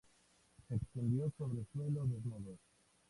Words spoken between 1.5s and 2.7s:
suelos desnudos.